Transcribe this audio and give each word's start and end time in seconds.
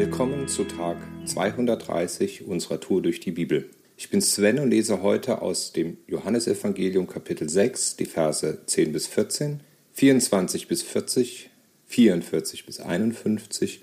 Willkommen 0.00 0.48
zu 0.48 0.64
Tag 0.64 0.96
230 1.26 2.46
unserer 2.46 2.80
Tour 2.80 3.02
durch 3.02 3.20
die 3.20 3.32
Bibel. 3.32 3.68
Ich 3.98 4.08
bin 4.08 4.22
Sven 4.22 4.58
und 4.58 4.70
lese 4.70 5.02
heute 5.02 5.42
aus 5.42 5.74
dem 5.74 5.98
Johannesevangelium 6.06 7.06
Kapitel 7.06 7.50
6 7.50 7.96
die 7.96 8.06
Verse 8.06 8.62
10 8.64 8.92
bis 8.92 9.06
14, 9.06 9.60
24 9.92 10.68
bis 10.68 10.82
40, 10.82 11.50
44 11.84 12.64
bis 12.64 12.80
51 12.80 13.82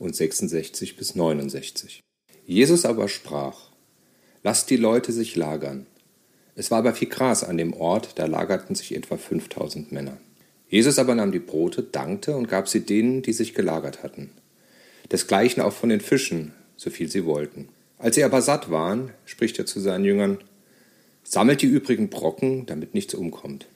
und 0.00 0.16
66 0.16 0.96
bis 0.96 1.14
69. 1.14 2.00
Jesus 2.44 2.84
aber 2.84 3.06
sprach, 3.06 3.70
Lasst 4.42 4.70
die 4.70 4.76
Leute 4.76 5.12
sich 5.12 5.36
lagern. 5.36 5.86
Es 6.56 6.72
war 6.72 6.78
aber 6.78 6.94
viel 6.94 7.08
Gras 7.08 7.44
an 7.44 7.58
dem 7.58 7.74
Ort, 7.74 8.18
da 8.18 8.26
lagerten 8.26 8.74
sich 8.74 8.92
etwa 8.96 9.16
5000 9.16 9.92
Männer. 9.92 10.18
Jesus 10.68 10.98
aber 10.98 11.14
nahm 11.14 11.30
die 11.30 11.38
Brote, 11.38 11.84
dankte 11.84 12.34
und 12.34 12.48
gab 12.48 12.68
sie 12.68 12.80
denen, 12.80 13.22
die 13.22 13.32
sich 13.32 13.54
gelagert 13.54 14.02
hatten. 14.02 14.32
Desgleichen 15.10 15.62
auch 15.62 15.72
von 15.72 15.88
den 15.88 16.00
Fischen, 16.00 16.52
so 16.76 16.90
viel 16.90 17.10
sie 17.10 17.24
wollten. 17.24 17.68
Als 17.98 18.16
sie 18.16 18.24
aber 18.24 18.42
satt 18.42 18.70
waren, 18.70 19.12
spricht 19.24 19.58
er 19.58 19.66
zu 19.66 19.80
seinen 19.80 20.04
Jüngern, 20.04 20.38
Sammelt 21.26 21.62
die 21.62 21.66
übrigen 21.66 22.10
Brocken, 22.10 22.66
damit 22.66 22.92
nichts 22.92 23.14
umkommt. 23.14 23.66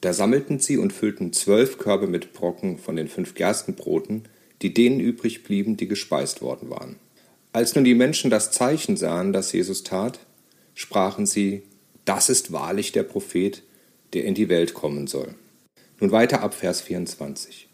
Da 0.00 0.12
sammelten 0.12 0.58
sie 0.58 0.78
und 0.78 0.92
füllten 0.92 1.32
zwölf 1.32 1.78
Körbe 1.78 2.08
mit 2.08 2.32
Brocken 2.32 2.76
von 2.76 2.96
den 2.96 3.08
fünf 3.08 3.34
Gerstenbroten, 3.34 4.24
die 4.62 4.74
denen 4.74 4.98
übrig 4.98 5.44
blieben, 5.44 5.76
die 5.76 5.86
gespeist 5.86 6.42
worden 6.42 6.70
waren. 6.70 6.96
Als 7.52 7.74
nun 7.74 7.84
die 7.84 7.94
Menschen 7.94 8.30
das 8.30 8.50
Zeichen 8.50 8.96
sahen, 8.96 9.32
das 9.32 9.52
Jesus 9.52 9.84
tat, 9.84 10.18
sprachen 10.74 11.24
sie, 11.24 11.62
das 12.04 12.28
ist 12.28 12.52
wahrlich 12.52 12.90
der 12.92 13.04
Prophet, 13.04 13.62
der 14.12 14.24
in 14.24 14.34
die 14.34 14.48
Welt 14.48 14.74
kommen 14.74 15.06
soll. 15.06 15.34
Nun 16.00 16.10
weiter 16.10 16.42
ab 16.42 16.54
Vers 16.54 16.80
24. 16.80 17.67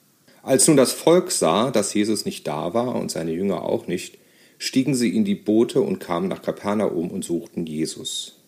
Als 0.45 0.69
nun 0.69 0.77
das 0.77 0.93
Volk 0.93 1.31
sah, 1.31 1.71
dass 1.71 1.95
Jesus 1.95 2.27
nicht 2.27 2.47
da 2.47 2.75
war 2.75 2.97
und 2.97 3.11
seine 3.11 3.33
Jünger 3.33 3.63
auch 3.63 3.87
nicht, 3.87 4.19
stiegen 4.59 4.95
sie 4.95 5.17
in 5.17 5.25
die 5.25 5.35
Boote 5.35 5.81
und 5.81 6.01
kamen 6.01 6.29
nach 6.29 6.43
Kapernaum 6.43 7.11
und 7.11 7.25
suchten 7.25 7.65
Jesus. 7.65 8.43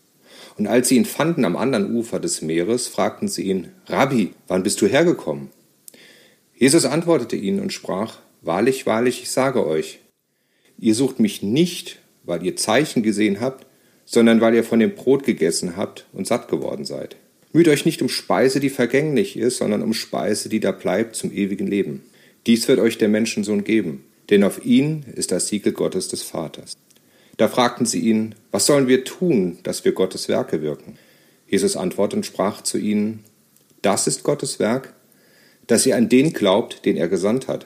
Und 0.58 0.66
als 0.66 0.88
sie 0.88 0.96
ihn 0.96 1.06
fanden 1.06 1.46
am 1.46 1.56
anderen 1.56 1.96
Ufer 1.96 2.20
des 2.20 2.42
Meeres, 2.42 2.86
fragten 2.86 3.28
sie 3.28 3.44
ihn, 3.44 3.72
Rabbi, 3.86 4.34
wann 4.46 4.62
bist 4.62 4.82
du 4.82 4.86
hergekommen? 4.86 5.48
Jesus 6.54 6.84
antwortete 6.84 7.36
ihnen 7.36 7.60
und 7.60 7.72
sprach, 7.72 8.18
Wahrlich, 8.42 8.84
wahrlich, 8.84 9.22
ich 9.22 9.30
sage 9.30 9.66
euch, 9.66 10.00
ihr 10.78 10.94
sucht 10.94 11.18
mich 11.18 11.42
nicht, 11.42 11.98
weil 12.24 12.44
ihr 12.44 12.56
Zeichen 12.56 13.02
gesehen 13.02 13.40
habt, 13.40 13.66
sondern 14.04 14.42
weil 14.42 14.54
ihr 14.54 14.64
von 14.64 14.80
dem 14.80 14.94
Brot 14.94 15.24
gegessen 15.24 15.78
habt 15.78 16.06
und 16.12 16.26
satt 16.26 16.48
geworden 16.48 16.84
seid. 16.84 17.16
Müht 17.56 17.68
euch 17.68 17.86
nicht 17.86 18.02
um 18.02 18.10
Speise, 18.10 18.60
die 18.60 18.68
vergänglich 18.68 19.38
ist, 19.38 19.56
sondern 19.56 19.80
um 19.80 19.94
Speise, 19.94 20.50
die 20.50 20.60
da 20.60 20.72
bleibt 20.72 21.16
zum 21.16 21.32
ewigen 21.32 21.66
Leben. 21.66 22.02
Dies 22.46 22.68
wird 22.68 22.78
euch 22.78 22.98
der 22.98 23.08
Menschensohn 23.08 23.64
geben, 23.64 24.04
denn 24.28 24.44
auf 24.44 24.62
ihn 24.66 25.06
ist 25.14 25.32
das 25.32 25.48
Siegel 25.48 25.72
Gottes 25.72 26.08
des 26.08 26.20
Vaters. 26.20 26.76
Da 27.38 27.48
fragten 27.48 27.86
sie 27.86 28.00
ihn, 28.00 28.34
was 28.50 28.66
sollen 28.66 28.88
wir 28.88 29.04
tun, 29.04 29.56
dass 29.62 29.86
wir 29.86 29.92
Gottes 29.92 30.28
Werke 30.28 30.60
wirken? 30.60 30.98
Jesus 31.48 31.78
antwortete 31.78 32.18
und 32.18 32.26
sprach 32.26 32.60
zu 32.60 32.76
ihnen, 32.76 33.24
das 33.80 34.06
ist 34.06 34.22
Gottes 34.22 34.58
Werk, 34.58 34.92
dass 35.66 35.86
ihr 35.86 35.96
an 35.96 36.10
den 36.10 36.34
glaubt, 36.34 36.84
den 36.84 36.98
er 36.98 37.08
gesandt 37.08 37.48
hat. 37.48 37.64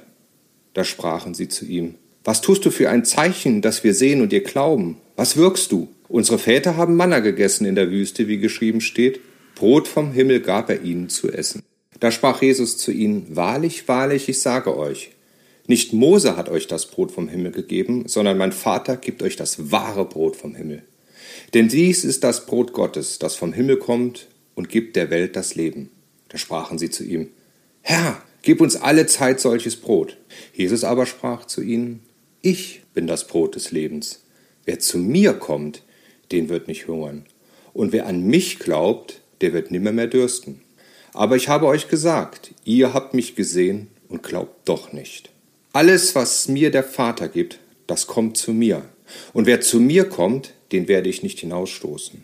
Da 0.72 0.84
sprachen 0.84 1.34
sie 1.34 1.48
zu 1.48 1.64
ihm, 1.64 1.96
was 2.22 2.42
tust 2.42 2.64
du 2.64 2.70
für 2.70 2.90
ein 2.90 3.04
Zeichen, 3.04 3.60
dass 3.60 3.82
wir 3.82 3.94
sehen 3.94 4.20
und 4.20 4.30
dir 4.30 4.44
glauben? 4.44 4.98
Was 5.16 5.36
wirkst 5.36 5.72
du? 5.72 5.88
Unsere 6.06 6.38
Väter 6.38 6.76
haben 6.76 6.94
Manna 6.94 7.18
gegessen 7.18 7.64
in 7.64 7.74
der 7.74 7.90
Wüste, 7.90 8.28
wie 8.28 8.38
geschrieben 8.38 8.80
steht, 8.80 9.20
Brot 9.60 9.88
vom 9.88 10.12
Himmel 10.12 10.40
gab 10.40 10.70
er 10.70 10.84
ihnen 10.84 11.10
zu 11.10 11.30
essen. 11.30 11.62
Da 12.00 12.10
sprach 12.10 12.40
Jesus 12.40 12.78
zu 12.78 12.92
ihnen, 12.92 13.36
Wahrlich, 13.36 13.88
wahrlich, 13.88 14.26
ich 14.30 14.40
sage 14.40 14.74
euch, 14.74 15.10
nicht 15.66 15.92
Mose 15.92 16.34
hat 16.38 16.48
euch 16.48 16.66
das 16.66 16.86
Brot 16.86 17.12
vom 17.12 17.28
Himmel 17.28 17.52
gegeben, 17.52 18.08
sondern 18.08 18.38
mein 18.38 18.52
Vater 18.52 18.96
gibt 18.96 19.22
euch 19.22 19.36
das 19.36 19.70
wahre 19.70 20.06
Brot 20.06 20.34
vom 20.34 20.54
Himmel. 20.54 20.82
Denn 21.52 21.68
dies 21.68 22.04
ist 22.04 22.24
das 22.24 22.46
Brot 22.46 22.72
Gottes, 22.72 23.18
das 23.18 23.36
vom 23.36 23.52
Himmel 23.52 23.76
kommt 23.76 24.28
und 24.54 24.70
gibt 24.70 24.96
der 24.96 25.10
Welt 25.10 25.36
das 25.36 25.56
Leben. 25.56 25.90
Da 26.30 26.38
sprachen 26.38 26.78
sie 26.78 26.88
zu 26.88 27.04
ihm, 27.04 27.28
Herr, 27.82 28.22
gib 28.40 28.62
uns 28.62 28.76
alle 28.76 29.04
Zeit 29.04 29.40
solches 29.40 29.76
Brot. 29.76 30.16
Jesus 30.54 30.84
aber 30.84 31.04
sprach 31.04 31.44
zu 31.44 31.60
ihnen, 31.60 32.00
Ich 32.40 32.80
bin 32.94 33.06
das 33.06 33.26
Brot 33.26 33.56
des 33.56 33.72
Lebens. 33.72 34.24
Wer 34.64 34.78
zu 34.78 34.96
mir 34.96 35.34
kommt, 35.34 35.82
den 36.32 36.48
wird 36.48 36.66
nicht 36.66 36.88
hungern. 36.88 37.26
Und 37.74 37.92
wer 37.92 38.06
an 38.06 38.26
mich 38.26 38.58
glaubt, 38.58 39.20
der 39.40 39.52
wird 39.52 39.70
nimmer 39.70 39.92
mehr 39.92 40.06
dürsten. 40.06 40.60
Aber 41.12 41.36
ich 41.36 41.48
habe 41.48 41.66
euch 41.66 41.88
gesagt, 41.88 42.52
ihr 42.64 42.94
habt 42.94 43.14
mich 43.14 43.34
gesehen 43.34 43.88
und 44.08 44.22
glaubt 44.22 44.68
doch 44.68 44.92
nicht. 44.92 45.30
Alles, 45.72 46.14
was 46.14 46.48
mir 46.48 46.70
der 46.70 46.84
Vater 46.84 47.28
gibt, 47.28 47.58
das 47.86 48.06
kommt 48.06 48.36
zu 48.36 48.52
mir. 48.52 48.82
Und 49.32 49.46
wer 49.46 49.60
zu 49.60 49.80
mir 49.80 50.04
kommt, 50.08 50.54
den 50.72 50.88
werde 50.88 51.08
ich 51.08 51.22
nicht 51.22 51.40
hinausstoßen. 51.40 52.22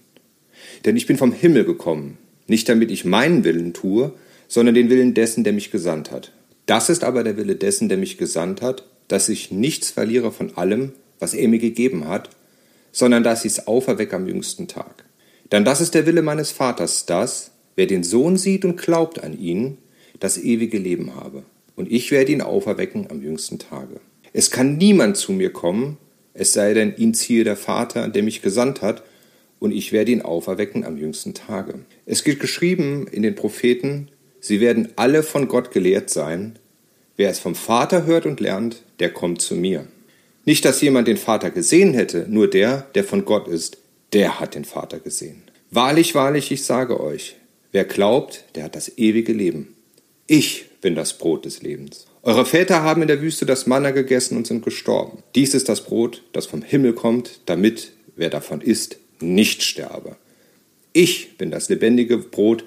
Denn 0.84 0.96
ich 0.96 1.06
bin 1.06 1.16
vom 1.16 1.32
Himmel 1.32 1.64
gekommen, 1.64 2.18
nicht 2.46 2.68
damit 2.68 2.90
ich 2.90 3.04
meinen 3.04 3.44
Willen 3.44 3.72
tue, 3.72 4.12
sondern 4.48 4.74
den 4.74 4.90
Willen 4.90 5.14
dessen, 5.14 5.42
der 5.42 5.52
mich 5.52 5.70
gesandt 5.70 6.10
hat. 6.10 6.32
Das 6.66 6.88
ist 6.88 7.04
aber 7.04 7.24
der 7.24 7.36
Wille 7.36 7.56
dessen, 7.56 7.88
der 7.88 7.98
mich 7.98 8.18
gesandt 8.18 8.62
hat, 8.62 8.84
dass 9.08 9.28
ich 9.28 9.50
nichts 9.50 9.90
verliere 9.90 10.32
von 10.32 10.56
allem, 10.56 10.92
was 11.18 11.34
er 11.34 11.48
mir 11.48 11.58
gegeben 11.58 12.08
hat, 12.08 12.30
sondern 12.92 13.22
dass 13.22 13.44
ich 13.44 13.52
es 13.52 13.66
auferwecke 13.66 14.16
am 14.16 14.26
jüngsten 14.26 14.68
Tag. 14.68 15.04
Denn 15.52 15.64
das 15.64 15.80
ist 15.80 15.94
der 15.94 16.06
Wille 16.06 16.22
meines 16.22 16.50
Vaters, 16.50 17.06
dass, 17.06 17.52
wer 17.76 17.86
den 17.86 18.02
Sohn 18.02 18.36
sieht 18.36 18.64
und 18.64 18.80
glaubt 18.80 19.22
an 19.22 19.38
ihn, 19.38 19.78
das 20.18 20.38
ewige 20.38 20.78
Leben 20.78 21.14
habe. 21.14 21.44
Und 21.76 21.90
ich 21.92 22.10
werde 22.10 22.32
ihn 22.32 22.40
auferwecken 22.40 23.08
am 23.10 23.22
jüngsten 23.22 23.58
Tage. 23.58 24.00
Es 24.32 24.50
kann 24.50 24.76
niemand 24.76 25.16
zu 25.16 25.32
mir 25.32 25.52
kommen, 25.52 25.98
es 26.34 26.52
sei 26.52 26.74
denn, 26.74 26.94
ihn 26.96 27.14
ziehe 27.14 27.44
der 27.44 27.56
Vater, 27.56 28.08
der 28.08 28.22
mich 28.22 28.42
gesandt 28.42 28.82
hat, 28.82 29.02
und 29.58 29.72
ich 29.72 29.92
werde 29.92 30.12
ihn 30.12 30.22
auferwecken 30.22 30.84
am 30.84 30.98
jüngsten 30.98 31.32
Tage. 31.32 31.80
Es 32.04 32.24
gilt 32.24 32.40
geschrieben 32.40 33.06
in 33.10 33.22
den 33.22 33.34
Propheten, 33.34 34.08
sie 34.40 34.60
werden 34.60 34.88
alle 34.96 35.22
von 35.22 35.48
Gott 35.48 35.70
gelehrt 35.70 36.10
sein. 36.10 36.58
Wer 37.16 37.30
es 37.30 37.38
vom 37.38 37.54
Vater 37.54 38.04
hört 38.04 38.26
und 38.26 38.40
lernt, 38.40 38.82
der 39.00 39.10
kommt 39.10 39.40
zu 39.40 39.54
mir. 39.54 39.86
Nicht, 40.44 40.64
dass 40.66 40.82
jemand 40.82 41.08
den 41.08 41.16
Vater 41.16 41.50
gesehen 41.50 41.94
hätte, 41.94 42.26
nur 42.28 42.48
der, 42.48 42.86
der 42.94 43.04
von 43.04 43.24
Gott 43.24 43.48
ist, 43.48 43.78
der 44.16 44.40
hat 44.40 44.54
den 44.54 44.64
Vater 44.64 44.98
gesehen. 44.98 45.42
Wahrlich, 45.70 46.14
wahrlich, 46.14 46.50
ich 46.50 46.64
sage 46.64 46.98
euch, 47.00 47.36
wer 47.70 47.84
glaubt, 47.84 48.44
der 48.54 48.64
hat 48.64 48.74
das 48.74 48.96
ewige 48.96 49.34
Leben. 49.34 49.76
Ich 50.26 50.70
bin 50.80 50.94
das 50.94 51.18
Brot 51.18 51.44
des 51.44 51.60
Lebens. 51.60 52.06
Eure 52.22 52.46
Väter 52.46 52.82
haben 52.82 53.02
in 53.02 53.08
der 53.08 53.20
Wüste 53.20 53.44
das 53.44 53.66
Manna 53.66 53.90
gegessen 53.90 54.38
und 54.38 54.46
sind 54.46 54.64
gestorben. 54.64 55.18
Dies 55.34 55.52
ist 55.52 55.68
das 55.68 55.84
Brot, 55.84 56.22
das 56.32 56.46
vom 56.46 56.62
Himmel 56.62 56.94
kommt, 56.94 57.40
damit, 57.44 57.92
wer 58.16 58.30
davon 58.30 58.62
isst, 58.62 58.96
nicht 59.20 59.62
sterbe. 59.62 60.16
Ich 60.94 61.36
bin 61.36 61.50
das 61.50 61.68
lebendige 61.68 62.16
Brot, 62.16 62.64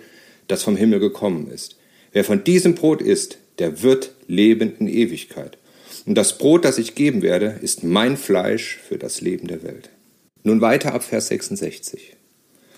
das 0.48 0.62
vom 0.62 0.76
Himmel 0.76 1.00
gekommen 1.00 1.50
ist. 1.50 1.78
Wer 2.12 2.26
von 2.26 2.44
diesem 2.44 2.76
Brot 2.76 3.02
isst, 3.02 3.40
der 3.58 3.82
wird 3.82 4.12
leben 4.28 4.76
in 4.78 4.88
Ewigkeit. 4.88 5.58
Und 6.06 6.14
das 6.14 6.38
Brot, 6.38 6.64
das 6.64 6.78
ich 6.78 6.94
geben 6.94 7.24
werde, 7.24 7.58
ist 7.60 7.84
mein 7.84 8.18
Fleisch 8.18 8.78
für 8.88 9.00
das 9.00 9.20
Leben 9.20 9.48
der 9.48 9.64
Welt. 9.64 9.90
Nun 10.44 10.62
weiter 10.62 10.94
ab 10.94 11.04
Vers 11.04 11.28
66. 11.28 12.16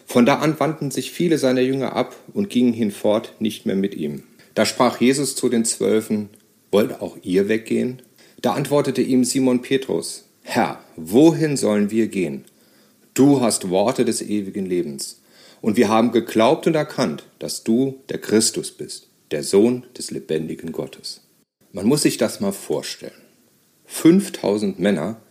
Von 0.05 0.25
da 0.25 0.39
an 0.39 0.59
wandten 0.59 0.91
sich 0.91 1.11
viele 1.11 1.37
seiner 1.37 1.61
Jünger 1.61 1.95
ab 1.95 2.15
und 2.33 2.49
gingen 2.49 2.73
hinfort 2.73 3.33
nicht 3.39 3.65
mehr 3.65 3.75
mit 3.75 3.95
ihm. 3.95 4.23
Da 4.55 4.65
sprach 4.65 4.99
Jesus 4.99 5.35
zu 5.35 5.47
den 5.47 5.65
Zwölfen, 5.65 6.29
Wollt 6.71 7.01
auch 7.01 7.17
ihr 7.21 7.49
weggehen? 7.49 8.01
Da 8.41 8.53
antwortete 8.53 9.01
ihm 9.01 9.23
Simon 9.23 9.61
Petrus, 9.61 10.25
Herr, 10.43 10.83
wohin 10.95 11.57
sollen 11.57 11.91
wir 11.91 12.07
gehen? 12.07 12.45
Du 13.13 13.41
hast 13.41 13.69
Worte 13.69 14.05
des 14.05 14.21
ewigen 14.21 14.65
Lebens. 14.65 15.21
Und 15.61 15.77
wir 15.77 15.89
haben 15.89 16.11
geglaubt 16.11 16.65
und 16.65 16.75
erkannt, 16.75 17.25
dass 17.39 17.63
du 17.63 17.99
der 18.09 18.17
Christus 18.17 18.71
bist, 18.71 19.09
der 19.29 19.43
Sohn 19.43 19.85
des 19.97 20.09
lebendigen 20.09 20.71
Gottes. 20.71 21.21
Man 21.71 21.85
muss 21.85 22.01
sich 22.01 22.17
das 22.17 22.39
mal 22.39 22.51
vorstellen. 22.51 23.11
5000 23.85 24.79
Männer 24.79 25.21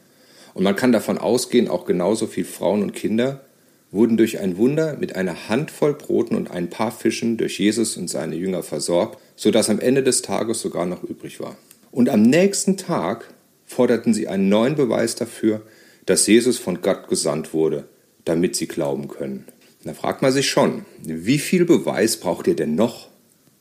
und 0.54 0.64
man 0.64 0.76
kann 0.76 0.92
davon 0.92 1.18
ausgehen, 1.18 1.68
auch 1.68 1.84
genauso 1.84 2.26
viel 2.26 2.44
Frauen 2.44 2.82
und 2.82 2.94
Kinder 2.94 3.44
wurden 3.90 4.16
durch 4.16 4.38
ein 4.38 4.56
Wunder 4.56 4.96
mit 4.98 5.16
einer 5.16 5.48
Handvoll 5.48 5.94
Broten 5.94 6.36
und 6.36 6.50
ein 6.50 6.70
paar 6.70 6.92
Fischen 6.92 7.36
durch 7.36 7.58
Jesus 7.58 7.96
und 7.96 8.08
seine 8.08 8.36
Jünger 8.36 8.62
versorgt, 8.62 9.18
so 9.36 9.50
dass 9.50 9.68
am 9.68 9.80
Ende 9.80 10.02
des 10.02 10.22
Tages 10.22 10.60
sogar 10.60 10.86
noch 10.86 11.02
übrig 11.02 11.40
war. 11.40 11.56
Und 11.90 12.08
am 12.08 12.22
nächsten 12.22 12.76
Tag 12.76 13.34
forderten 13.66 14.14
sie 14.14 14.28
einen 14.28 14.48
neuen 14.48 14.76
Beweis 14.76 15.16
dafür, 15.16 15.62
dass 16.06 16.26
Jesus 16.26 16.58
von 16.58 16.82
Gott 16.82 17.08
gesandt 17.08 17.52
wurde, 17.52 17.88
damit 18.24 18.54
sie 18.54 18.68
glauben 18.68 19.08
können. 19.08 19.44
Da 19.84 19.94
fragt 19.94 20.22
man 20.22 20.32
sich 20.32 20.48
schon, 20.48 20.84
wie 21.02 21.38
viel 21.38 21.64
Beweis 21.64 22.18
braucht 22.18 22.46
ihr 22.46 22.56
denn 22.56 22.74
noch? 22.74 23.08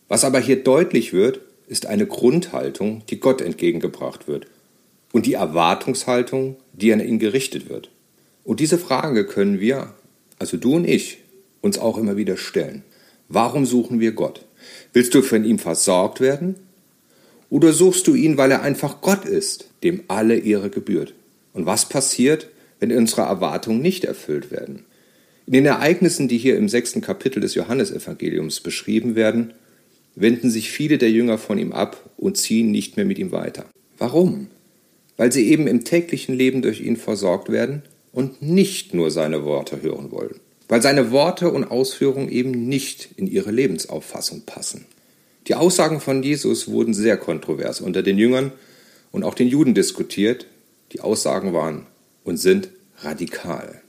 Was 0.07 0.25
aber 0.25 0.39
hier 0.39 0.63
deutlich 0.63 1.13
wird, 1.13 1.41
ist 1.67 1.85
eine 1.85 2.05
Grundhaltung, 2.05 3.03
die 3.09 3.19
Gott 3.19 3.41
entgegengebracht 3.41 4.27
wird 4.27 4.47
und 5.11 5.25
die 5.25 5.33
Erwartungshaltung, 5.33 6.57
die 6.79 6.93
an 6.93 6.99
ihn 6.99 7.19
gerichtet 7.19 7.69
wird. 7.69 7.89
Und 8.43 8.59
diese 8.59 8.77
Frage 8.77 9.25
können 9.25 9.59
wir, 9.59 9.93
also 10.39 10.57
du 10.57 10.75
und 10.75 10.87
ich, 10.87 11.19
uns 11.61 11.77
auch 11.77 11.97
immer 11.97 12.17
wieder 12.17 12.37
stellen. 12.37 12.83
Warum 13.27 13.65
suchen 13.65 13.99
wir 13.99 14.13
Gott? 14.13 14.45
Willst 14.93 15.13
du 15.13 15.21
von 15.21 15.43
ihm 15.43 15.59
versorgt 15.59 16.21
werden? 16.21 16.55
Oder 17.49 17.73
suchst 17.73 18.07
du 18.07 18.15
ihn, 18.15 18.37
weil 18.37 18.51
er 18.51 18.61
einfach 18.61 19.01
Gott 19.01 19.25
ist, 19.25 19.69
dem 19.83 20.03
alle 20.07 20.37
Ehre 20.37 20.69
gebührt? 20.69 21.13
Und 21.53 21.65
was 21.65 21.89
passiert, 21.89 22.47
wenn 22.79 22.95
unsere 22.95 23.23
Erwartungen 23.23 23.81
nicht 23.81 24.05
erfüllt 24.05 24.51
werden? 24.51 24.85
In 25.45 25.53
den 25.53 25.65
Ereignissen, 25.65 26.27
die 26.27 26.37
hier 26.37 26.57
im 26.57 26.69
sechsten 26.69 27.01
Kapitel 27.01 27.39
des 27.39 27.55
Johannesevangeliums 27.55 28.61
beschrieben 28.61 29.15
werden, 29.15 29.53
wenden 30.15 30.49
sich 30.49 30.69
viele 30.69 30.97
der 30.97 31.11
Jünger 31.11 31.37
von 31.37 31.57
ihm 31.57 31.71
ab 31.71 32.11
und 32.17 32.37
ziehen 32.37 32.71
nicht 32.71 32.97
mehr 32.97 33.05
mit 33.05 33.17
ihm 33.17 33.31
weiter. 33.31 33.65
Warum? 33.97 34.47
Weil 35.19 35.33
sie 35.33 35.49
eben 35.49 35.67
im 35.67 35.83
täglichen 35.83 36.33
Leben 36.33 36.61
durch 36.61 36.79
ihn 36.79 36.95
versorgt 36.95 37.51
werden 37.51 37.81
und 38.13 38.41
nicht 38.41 38.93
nur 38.93 39.11
seine 39.11 39.43
Worte 39.43 39.81
hören 39.81 40.11
wollen. 40.11 40.39
Weil 40.69 40.81
seine 40.81 41.11
Worte 41.11 41.51
und 41.51 41.65
Ausführungen 41.65 42.29
eben 42.29 42.69
nicht 42.69 43.09
in 43.17 43.27
ihre 43.27 43.51
Lebensauffassung 43.51 44.43
passen. 44.45 44.85
Die 45.49 45.55
Aussagen 45.55 45.99
von 45.99 46.23
Jesus 46.23 46.69
wurden 46.69 46.93
sehr 46.93 47.17
kontrovers 47.17 47.81
unter 47.81 48.01
den 48.01 48.17
Jüngern 48.17 48.53
und 49.11 49.25
auch 49.25 49.33
den 49.33 49.49
Juden 49.49 49.73
diskutiert. 49.73 50.45
Die 50.93 51.01
Aussagen 51.01 51.51
waren 51.51 51.85
und 52.23 52.37
sind 52.37 52.69
radikal. 53.01 53.81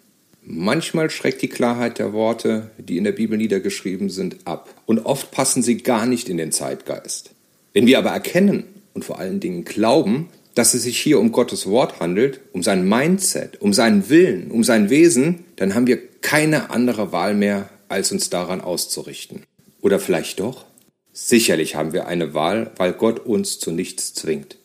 Manchmal 0.42 1.10
schreckt 1.10 1.42
die 1.42 1.48
Klarheit 1.48 2.00
der 2.00 2.12
Worte, 2.12 2.72
die 2.76 2.96
in 2.96 3.04
der 3.04 3.12
Bibel 3.12 3.38
niedergeschrieben 3.38 4.10
sind, 4.10 4.38
ab. 4.46 4.68
Und 4.84 5.06
oft 5.06 5.30
passen 5.30 5.62
sie 5.62 5.76
gar 5.76 6.06
nicht 6.06 6.28
in 6.28 6.38
den 6.38 6.50
Zeitgeist. 6.50 7.30
Wenn 7.72 7.86
wir 7.86 7.98
aber 7.98 8.10
erkennen 8.10 8.64
und 8.94 9.04
vor 9.04 9.20
allen 9.20 9.38
Dingen 9.38 9.64
glauben, 9.64 10.28
dass 10.60 10.74
es 10.74 10.82
sich 10.82 11.00
hier 11.00 11.18
um 11.18 11.32
Gottes 11.32 11.66
Wort 11.66 12.00
handelt, 12.00 12.42
um 12.52 12.62
sein 12.62 12.86
Mindset, 12.86 13.62
um 13.62 13.72
seinen 13.72 14.10
Willen, 14.10 14.50
um 14.50 14.62
sein 14.62 14.90
Wesen, 14.90 15.46
dann 15.56 15.74
haben 15.74 15.86
wir 15.86 15.98
keine 16.20 16.68
andere 16.68 17.12
Wahl 17.12 17.32
mehr, 17.32 17.70
als 17.88 18.12
uns 18.12 18.28
daran 18.28 18.60
auszurichten. 18.60 19.44
Oder 19.80 19.98
vielleicht 19.98 20.38
doch? 20.38 20.66
Sicherlich 21.14 21.76
haben 21.76 21.94
wir 21.94 22.06
eine 22.08 22.34
Wahl, 22.34 22.72
weil 22.76 22.92
Gott 22.92 23.24
uns 23.24 23.58
zu 23.58 23.70
nichts 23.70 24.12
zwingt, 24.12 24.58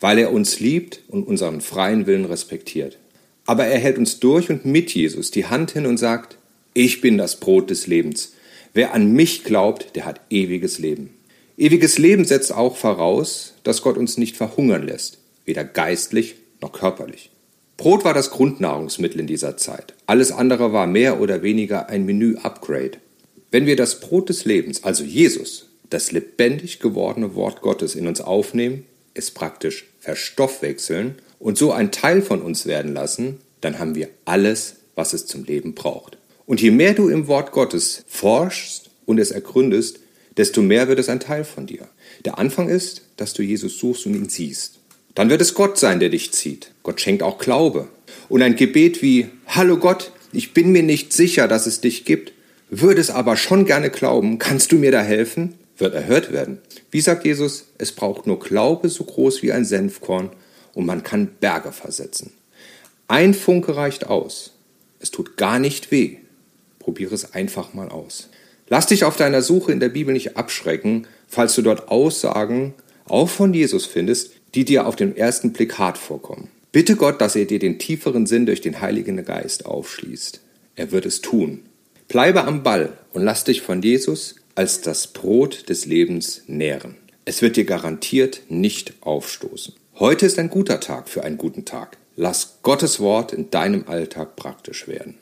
weil 0.00 0.18
er 0.18 0.34
uns 0.34 0.60
liebt 0.60 1.00
und 1.08 1.26
unseren 1.26 1.62
freien 1.62 2.06
Willen 2.06 2.26
respektiert. 2.26 2.98
Aber 3.46 3.64
er 3.64 3.78
hält 3.78 3.96
uns 3.96 4.20
durch 4.20 4.50
und 4.50 4.66
mit 4.66 4.90
Jesus 4.90 5.30
die 5.30 5.46
Hand 5.46 5.70
hin 5.70 5.86
und 5.86 5.96
sagt, 5.96 6.36
ich 6.74 7.00
bin 7.00 7.16
das 7.16 7.40
Brot 7.40 7.70
des 7.70 7.86
Lebens. 7.86 8.34
Wer 8.74 8.92
an 8.92 9.14
mich 9.14 9.44
glaubt, 9.44 9.96
der 9.96 10.04
hat 10.04 10.20
ewiges 10.28 10.78
Leben. 10.78 11.14
Ewiges 11.56 11.96
Leben 11.96 12.26
setzt 12.26 12.52
auch 12.52 12.76
voraus, 12.76 13.54
dass 13.64 13.80
Gott 13.80 13.96
uns 13.96 14.18
nicht 14.18 14.36
verhungern 14.36 14.86
lässt, 14.86 15.17
weder 15.48 15.64
geistlich 15.64 16.36
noch 16.60 16.70
körperlich. 16.72 17.30
Brot 17.76 18.04
war 18.04 18.14
das 18.14 18.30
Grundnahrungsmittel 18.30 19.20
in 19.20 19.26
dieser 19.26 19.56
Zeit. 19.56 19.94
Alles 20.06 20.30
andere 20.30 20.72
war 20.72 20.86
mehr 20.86 21.20
oder 21.20 21.42
weniger 21.42 21.88
ein 21.88 22.04
Menü-Upgrade. 22.04 22.98
Wenn 23.50 23.66
wir 23.66 23.76
das 23.76 24.00
Brot 24.00 24.28
des 24.28 24.44
Lebens, 24.44 24.84
also 24.84 25.04
Jesus, 25.04 25.70
das 25.90 26.12
lebendig 26.12 26.80
gewordene 26.80 27.34
Wort 27.34 27.62
Gottes 27.62 27.94
in 27.94 28.06
uns 28.06 28.20
aufnehmen, 28.20 28.84
es 29.14 29.30
praktisch 29.30 29.86
verstoffwechseln 30.00 31.16
und 31.38 31.56
so 31.56 31.72
ein 31.72 31.92
Teil 31.92 32.22
von 32.22 32.42
uns 32.42 32.66
werden 32.66 32.92
lassen, 32.92 33.38
dann 33.60 33.78
haben 33.78 33.94
wir 33.94 34.08
alles, 34.24 34.76
was 34.94 35.12
es 35.12 35.26
zum 35.26 35.44
Leben 35.44 35.74
braucht. 35.74 36.18
Und 36.46 36.60
je 36.60 36.70
mehr 36.70 36.94
du 36.94 37.08
im 37.08 37.26
Wort 37.26 37.52
Gottes 37.52 38.04
forschst 38.08 38.90
und 39.06 39.18
es 39.18 39.30
ergründest, 39.30 40.00
desto 40.36 40.62
mehr 40.62 40.88
wird 40.88 40.98
es 40.98 41.08
ein 41.08 41.20
Teil 41.20 41.44
von 41.44 41.66
dir. 41.66 41.88
Der 42.24 42.38
Anfang 42.38 42.68
ist, 42.68 43.02
dass 43.16 43.34
du 43.34 43.42
Jesus 43.42 43.78
suchst 43.78 44.06
und 44.06 44.14
ihn 44.14 44.28
siehst. 44.28 44.77
Dann 45.18 45.30
wird 45.30 45.40
es 45.40 45.54
Gott 45.54 45.76
sein, 45.76 45.98
der 45.98 46.10
dich 46.10 46.30
zieht. 46.30 46.70
Gott 46.84 47.00
schenkt 47.00 47.24
auch 47.24 47.38
Glaube. 47.38 47.88
Und 48.28 48.40
ein 48.40 48.54
Gebet 48.54 49.02
wie, 49.02 49.28
Hallo 49.48 49.76
Gott, 49.76 50.12
ich 50.30 50.54
bin 50.54 50.70
mir 50.70 50.84
nicht 50.84 51.12
sicher, 51.12 51.48
dass 51.48 51.66
es 51.66 51.80
dich 51.80 52.04
gibt, 52.04 52.32
würde 52.70 53.00
es 53.00 53.10
aber 53.10 53.36
schon 53.36 53.64
gerne 53.64 53.90
glauben, 53.90 54.38
kannst 54.38 54.70
du 54.70 54.76
mir 54.76 54.92
da 54.92 55.02
helfen? 55.02 55.54
Wird 55.76 55.92
erhört 55.92 56.30
werden. 56.30 56.58
Wie 56.92 57.00
sagt 57.00 57.26
Jesus, 57.26 57.64
es 57.78 57.90
braucht 57.90 58.28
nur 58.28 58.38
Glaube 58.38 58.88
so 58.90 59.02
groß 59.02 59.42
wie 59.42 59.50
ein 59.50 59.64
Senfkorn 59.64 60.30
und 60.72 60.86
man 60.86 61.02
kann 61.02 61.32
Berge 61.40 61.72
versetzen. 61.72 62.30
Ein 63.08 63.34
Funke 63.34 63.74
reicht 63.74 64.06
aus. 64.06 64.52
Es 65.00 65.10
tut 65.10 65.36
gar 65.36 65.58
nicht 65.58 65.90
weh. 65.90 66.18
Probiere 66.78 67.16
es 67.16 67.34
einfach 67.34 67.74
mal 67.74 67.88
aus. 67.88 68.28
Lass 68.68 68.86
dich 68.86 69.02
auf 69.02 69.16
deiner 69.16 69.42
Suche 69.42 69.72
in 69.72 69.80
der 69.80 69.88
Bibel 69.88 70.14
nicht 70.14 70.36
abschrecken, 70.36 71.08
falls 71.26 71.56
du 71.56 71.62
dort 71.62 71.88
Aussagen 71.88 72.74
auch 73.04 73.28
von 73.28 73.52
Jesus 73.52 73.84
findest, 73.84 74.37
die 74.54 74.64
dir 74.64 74.86
auf 74.86 74.96
den 74.96 75.16
ersten 75.16 75.52
Blick 75.52 75.78
hart 75.78 75.98
vorkommen. 75.98 76.48
Bitte 76.72 76.96
Gott, 76.96 77.20
dass 77.20 77.36
er 77.36 77.46
dir 77.46 77.58
den 77.58 77.78
tieferen 77.78 78.26
Sinn 78.26 78.46
durch 78.46 78.60
den 78.60 78.80
Heiligen 78.80 79.24
Geist 79.24 79.66
aufschließt. 79.66 80.40
Er 80.76 80.92
wird 80.92 81.06
es 81.06 81.20
tun. 81.20 81.62
Bleibe 82.08 82.44
am 82.44 82.62
Ball 82.62 82.92
und 83.12 83.22
lass 83.22 83.44
dich 83.44 83.62
von 83.62 83.82
Jesus 83.82 84.36
als 84.54 84.80
das 84.80 85.08
Brot 85.08 85.68
des 85.68 85.86
Lebens 85.86 86.42
nähren. 86.46 86.96
Es 87.24 87.42
wird 87.42 87.56
dir 87.56 87.64
garantiert 87.64 88.42
nicht 88.48 88.94
aufstoßen. 89.00 89.74
Heute 89.98 90.26
ist 90.26 90.38
ein 90.38 90.50
guter 90.50 90.80
Tag 90.80 91.08
für 91.08 91.24
einen 91.24 91.38
guten 91.38 91.64
Tag. 91.64 91.98
Lass 92.16 92.58
Gottes 92.62 93.00
Wort 93.00 93.32
in 93.32 93.50
deinem 93.50 93.86
Alltag 93.86 94.36
praktisch 94.36 94.88
werden. 94.88 95.16